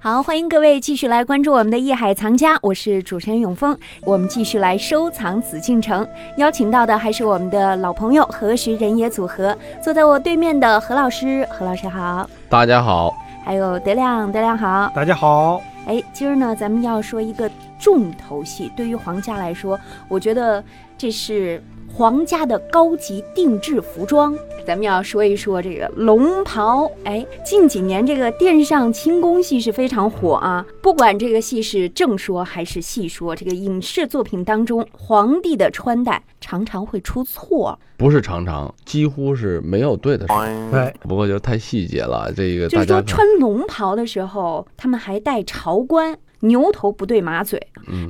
[0.00, 3.76] 好，欢迎各位继续来关注我们的《艺海藏家》，我是主持人永峰。
[4.04, 9.56] 我们继续来收藏紫禁城，邀请到的还是我们的老朋友何时人也组合。
[9.82, 12.30] 坐在我对面的何老师，何老师好。
[12.48, 13.12] 大家好。
[13.44, 14.88] 还有德亮，德亮好。
[14.94, 15.60] 大家好。
[15.84, 19.76] 哎，今儿呢，咱们要说一个重头戏，对于皇家来说，
[20.06, 20.62] 我觉得
[20.96, 21.60] 这是。
[21.90, 24.36] 皇家的高级定制服装，
[24.68, 26.92] 咱们要说一说这个龙袍。
[27.04, 30.62] 哎，近几年这个殿上清宫戏是非常火啊。
[30.82, 37.78] 不管这个戏是正说还是戏说，这个影视作品当中，皇帝的穿戴常常会出错。
[37.96, 40.26] 不是常常，几乎是没有对的。
[40.70, 42.30] 对，不过就太细节了。
[42.36, 46.18] 这个就是说穿龙袍的时候，他们还戴朝冠。
[46.40, 47.60] 牛头不对马嘴。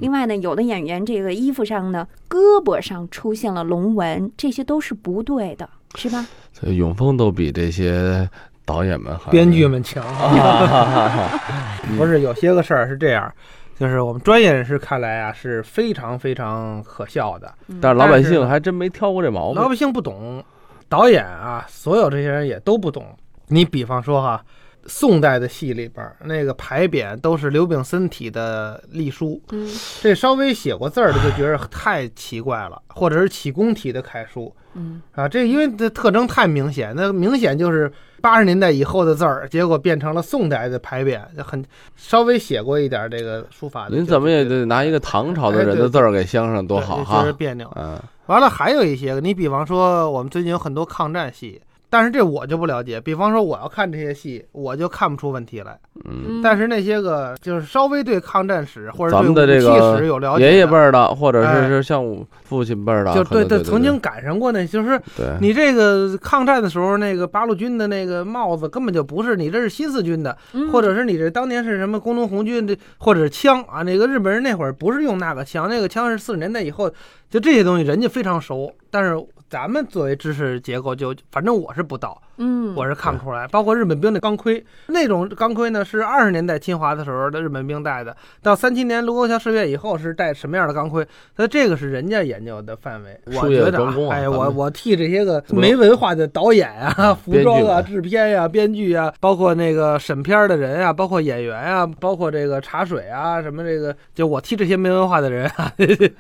[0.03, 6.27] 另外呢，有的演员这个衣服上呢，胳膊上出现了龙纹，这些都是不对的，是吧？
[6.53, 8.29] 所以永丰都比这些
[8.65, 10.05] 导演们、编剧们强。
[11.97, 13.33] 不是有些个事儿是这样，
[13.79, 17.53] 就是我们专业人士看来啊，是非常非常可笑的。
[17.81, 19.63] 但是老百姓还真没挑过这毛病。
[19.63, 20.45] 老百姓不懂，
[20.89, 23.07] 导演啊，所有这些人也都不懂。
[23.47, 24.45] 你比方说哈。
[24.89, 29.69] 宋代的戏里边，那个牌匾都是刘炳森体的隶书，嗯，
[30.01, 41.63] 这稍微写过字儿的就觉得太奇怪了，或者是启功体的楷书，嗯啊，这因为这特征太明显，那明显就是八十年代以后的字儿，结果变成了宋代的牌匾，很
[41.95, 43.89] 稍微写过一点这个书法。
[43.91, 47.31] 您怎么也得拿一个唐朝的人的字儿给镶上，多好哈！
[47.37, 47.71] 别扭。
[47.77, 51.61] 嗯，完了还有一些个，你比方说我们最近有很多抗战戏。
[51.91, 55.79] 但是这我就不了解，比方说我要看这些戏，我就看不出问题来。
[56.05, 62.05] 嗯，但是那些个就是稍微对抗战史或者对武器史有了解，爷爷辈儿的，或者是是像
[62.45, 65.01] 父亲辈儿的，就对对，曾经赶上过那，就是
[65.41, 70.37] 你这个抗战的时候，那个八路军的那个帽子根本就不是你这是新四军的，
[70.71, 76.91] 或者是你这当年是什么工农红军的，或者是枪啊，那个日本人那会儿不是用那个枪，那个枪是四十年代以后，
[77.31, 79.19] 就这些东西人家非常熟，但是。
[79.49, 83.47] 咱们作为知识结构，就反正我是不到，嗯，我是看不出来。
[83.49, 88.17] 包括日本兵的钢盔，那种钢盔呢，是二十年代侵华的时候的日本兵戴的。
[88.43, 91.07] 到三七年卢沟桥事变以后，是戴什么样的钢盔？
[91.37, 93.21] 那这个是人家研究的范围。
[93.27, 105.73] 我觉得，哎，我我替这些个没文化的导演啊、服装啊、制片呀、编剧啊，包括那个审片的人啊，包括演员啊，包括这个茶水啊，什么这个，就我替这些没文化的人啊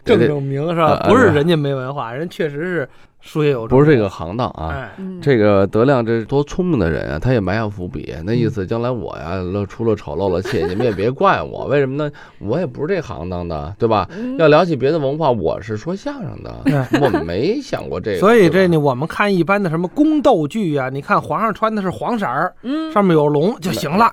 [0.05, 1.07] 正正名是吧？
[1.09, 2.89] 不是人家没文化，人确实是。
[3.21, 4.69] 术业有专，不是这个行当啊。
[4.73, 4.91] 哎
[5.21, 11.67] 这个德亮这多聪明的人啊，他也埋下伏笔，那意思将来我呀露出了丑露了怯， 你们也别怪我。
[11.67, 12.11] 为什么呢？
[12.39, 14.09] 我也不是这行当的，对吧？
[14.39, 16.55] 要聊起别的文化，我是说相声的，
[17.03, 18.19] 我没想过这个。
[18.19, 24.11] 所以这呢，我们看一般的什么宫斗剧啊，你看皇上穿的是黄色儿，嗯，上面有龙就行了。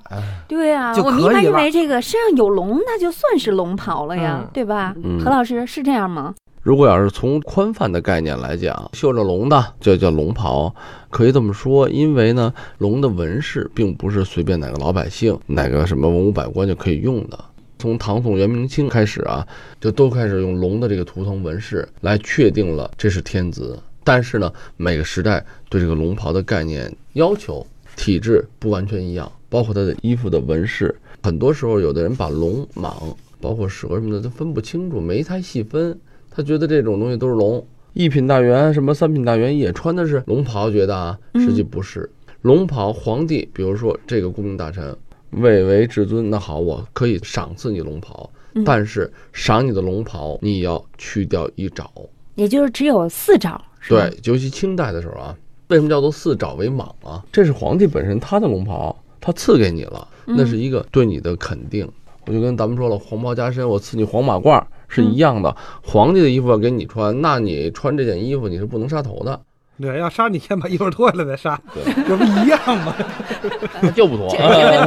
[0.49, 4.93] 对啊，我们一般认为这个身上有龙，那就算是龙袍了呀，对吧？
[5.23, 6.33] 何老师是这样吗？
[6.65, 10.73] 如果要是从宽泛的概念来讲，绣着龙的就叫龙袍，
[11.11, 17.37] 可以这么说，因为呢，龙的纹饰并不是随便哪个老百姓、哪个什么文武百官就可以用的。
[17.77, 19.47] 从唐宋元明清开始啊，
[19.79, 23.77] 就都开始用龙的这个图腾纹饰来确定了这是天子。
[24.03, 27.63] 但是呢，每个时代对这个龙袍的概念要求、
[27.95, 35.95] 体制不完全一样，包括它的衣服的纹饰，很多时候有的人把龙蟒、包括蛇什么的都分不清楚，没太细分。
[36.35, 42.91] 他觉得这种东西都是龙，一品大员什么三品大员也穿的是龙袍，觉得啊，实际不是龙袍。
[42.91, 44.93] 皇帝，比如说这个顾命大臣，
[45.29, 48.29] 位为至尊，那好，我可以赏赐你龙袍，
[48.65, 51.89] 但是赏你的龙袍，你要去掉一爪，
[52.35, 53.63] 也就是只有四爪。
[53.87, 55.33] 对，尤其清代的时候啊，
[55.69, 57.23] 为什么叫做四爪为蟒啊？
[57.31, 61.89] 这是皇帝本身他的龙袍，他赐给你了，那是一个对你的肯定。
[62.27, 64.61] 我就跟咱们说了，黄袍加身，我赐你黄马褂。
[64.95, 69.39] 是一样的，皇帝的衣服要给你穿，那你穿这件衣服你是不能杀头的。
[69.77, 71.61] 对，要杀你先把衣服脱下来再杀，
[72.07, 72.95] 这不一样吗？
[73.93, 74.29] 就不脱，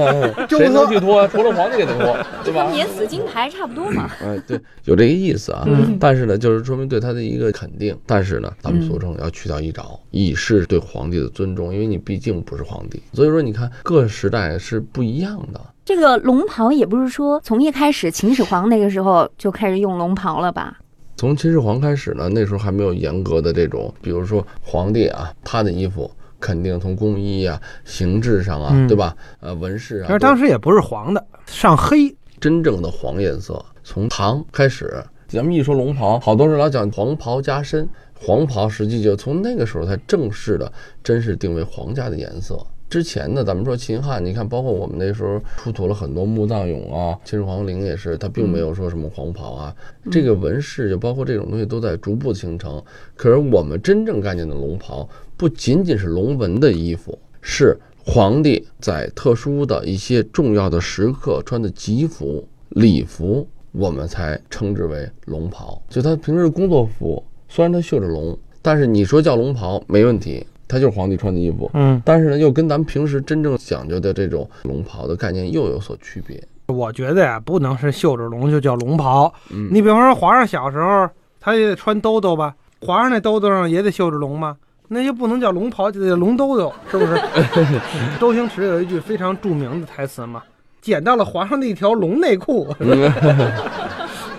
[0.49, 1.29] 谁能去脱？
[1.29, 2.67] 除了皇帝给他脱，对吧？
[2.73, 4.11] 免死金牌差不多嘛。
[4.23, 5.67] 哎，对，有这个意思啊。
[6.00, 7.94] 但是呢，就是说明对他的一个肯定。
[8.06, 12.99] 但是呢，咱们俗称要去掉一爪，以示对皇帝的尊重，因为你毕竟不是皇帝。
[13.12, 15.61] 所以说，你看各时代是不一样的。
[15.88, 20.76] 这个龙袍也不是说从一开始秦始皇那个时候就开始用龙袍了吧？
[21.17, 29.17] 从秦始皇开始呢，那时候还没有严格的这种，比如说皇帝啊，他的衣服肯定从工艺啊、形制上啊，对吧？
[29.40, 30.05] 呃，纹饰啊。
[30.06, 33.64] 但是当时也不是黄的，上黑，真正的黄颜色。
[33.82, 40.70] 从唐开始，咱们一说龙袍，好多人老讲黄袍加身，黄袍实际就从那个时候才正式的，
[41.02, 42.58] 真是定为皇家的颜色。
[42.88, 49.76] 之前呢咱们说秦汉，你看，包括我们那时候出土了很多墓葬俑啊，秦始皇陵也是，它并没有说什么黄袍啊，
[50.11, 52.82] 这个纹饰就包括这种东西都在逐步的形成。
[53.14, 65.82] 可是我们真正概念的龙袍，不仅仅是龙纹的衣服，是皇帝在特殊的一些重要的时刻穿的吉服、礼服，我们才称之为龙袍。
[65.91, 68.38] 就他平时工作服，虽然他绣着龙。
[68.61, 71.70] 但是你说叫龙袍没问题，它就是皇帝穿的衣服。
[71.75, 76.41] 嗯，但是呢，又跟咱们平时真正讲究的这种龙袍的概念又有所区别。
[76.67, 79.32] 我觉得呀，不能是绣着龙就叫龙袍。
[79.50, 81.09] 嗯，你比方说皇上小时候
[81.41, 84.56] 他也得穿兜兜吧，皇上那兜兜上也得绣着龙吗？
[84.91, 87.20] 那就不能叫龙袍，就得龙兜兜，是不是？
[88.20, 90.43] 周星驰有一句非常著名的台词嘛，
[90.81, 92.69] 捡到了皇上的一条龙内裤。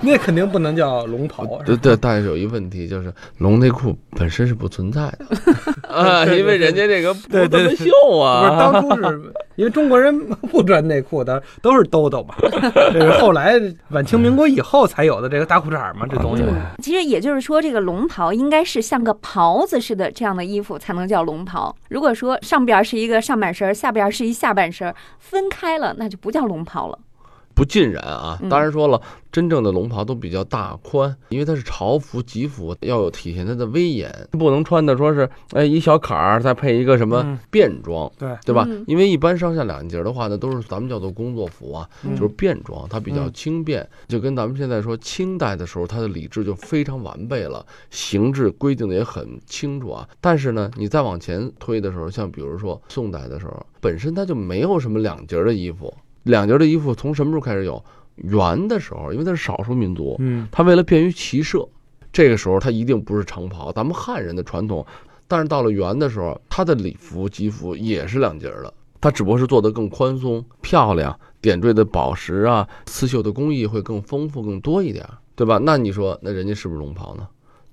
[0.02, 1.46] 那肯定不能叫龙袍。
[1.66, 5.26] 对对，但是有一问题，就是龙内裤本身是不存在的
[5.88, 8.42] 啊，因为人家这个不怎么绣啊。
[8.42, 10.18] 不是当初是因为中国人
[10.52, 12.36] 不穿内裤的，都是兜兜嘛。
[12.94, 13.60] 这是后来
[13.90, 16.44] 晚清民国以后才有的这个大裤衩嘛，这东西。
[16.82, 21.76] 其实也就是说，这个龙袍应该是像个袍子似的这样的衣服才能叫龙袍。
[21.90, 26.98] 如果说上边是一个上半身，下边是一下半身，分开了，那就不叫龙袍了。
[27.60, 29.02] 不尽然啊，当然说了，
[29.34, 38.66] 真正的龙袍都比较大宽，因为它是朝服、吉服，要有体现它的威严，不能穿的说是哎一小坎儿再配一个什么便装，对对吧？
[38.88, 50.08] 因为一般上下两节的话呢，都是咱们叫做工作服啊，就是便装，它比较轻便，就跟咱们现在说清代的时候，它的礼制就非常完备了，形制规定的也很清楚啊。
[50.22, 55.94] 但是呢，你再往前推的时候，像比如说宋代的时候，本身它就没有什么两节的衣服。
[56.24, 57.84] 两截的衣服从什么时候开始有？
[58.22, 61.66] 元的时候，因为它是少数民族，嗯，他为了便于骑射，
[62.12, 63.72] 这个时候他一定不是长袍。
[63.72, 64.86] 咱们汉人的传统，
[65.26, 75.58] 但是到了元的时候，他的礼服、吉服也是两截的，它只不过是做得更宽松、漂亮，点缀的宝石啊、刺绣的工艺会更丰富、更多一点，对吧？
[75.64, 77.26] 那你说，那人家是不是龙袍呢？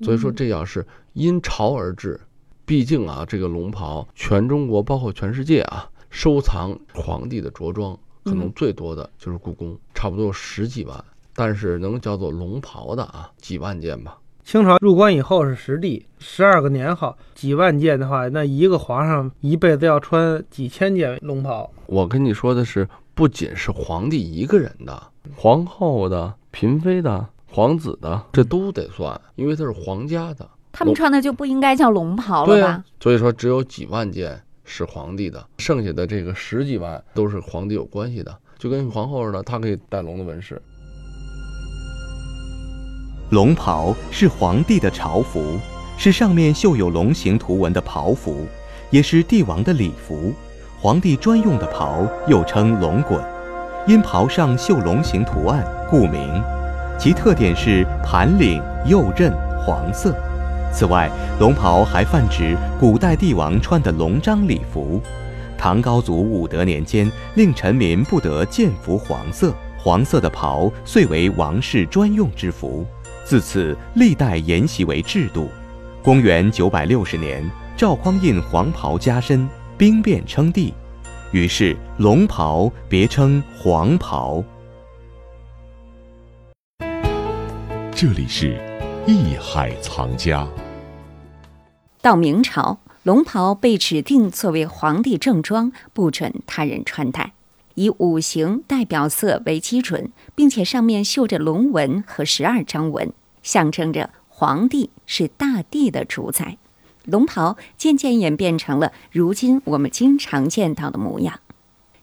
[0.02, 2.20] 所以说，这要是因朝而制，
[2.64, 7.98] 毕竟啊，这个龙袍全中国包括全世界啊，收藏皇帝的着装。
[8.26, 14.18] 可能最多的就是故宫，差不多有十几万，但是能叫做龙袍的啊，几万件吧。
[14.44, 21.70] 清朝入关以后是实地，十二个年号，几万件的话，那一个皇上一辈子要穿几千件龙袍。
[21.86, 25.00] 我跟你说的是，不仅是皇帝一个人的，
[25.36, 30.48] 皇后的、嫔妃的、皇子的，这都得算，因为他是皇家的。
[30.72, 32.84] 他们穿的就不应该叫龙袍了吧？
[33.00, 34.42] 所以说只有几万件。
[34.66, 40.60] 是皇帝的，剩下的这个十几万都是皇帝有关系的，就跟皇后似的，她可以戴龙的纹饰。
[43.30, 45.58] 龙袍是皇帝的朝服，
[45.96, 48.44] 是上面绣有龙形图文的袍服，
[48.90, 50.34] 也是帝王的礼服。
[50.78, 53.20] 皇帝专用的袍又称龙衮，
[53.86, 56.42] 因袍上绣龙形图案，故名。
[56.98, 59.32] 其特点是盘领、右衽，
[59.64, 60.14] 黄色。
[60.72, 61.10] 此外，
[61.40, 65.00] 龙袍还泛指古代帝王穿的龙章礼服。
[65.56, 72.86] 唐高祖武德年间，令臣民不得见服黄色，黄色的袍遂为王室专用之服。
[73.24, 75.48] 自此，历代沿袭为制度。
[76.02, 77.42] 公元九百六十年，
[77.74, 79.48] 赵匡胤黄袍加身，
[79.78, 80.74] 兵变称帝，
[81.32, 84.44] 于是龙袍别称黄袍。
[87.92, 88.60] 这里是
[89.08, 90.44] 艺海藏家。
[92.02, 97.32] 到明朝，龙袍被指定作为皇帝正装，不准他人穿戴，
[97.76, 103.12] 以五行代表色为基准，并且上面绣着龙纹和十二章纹，
[103.44, 106.58] 象征着皇帝是大地的主宰。
[107.04, 111.38] 龙袍渐渐演变成了如今我们经常见到的模样。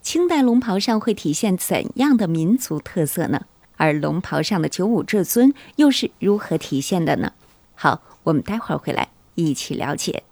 [0.01, 3.41] 清代龙袍上会体现怎样的民族特色呢？
[3.77, 7.33] 而龙袍上的九五至尊又是如何体现的呢？
[7.75, 9.09] 好，我们待会儿回来。
[9.35, 10.23] 一起了解。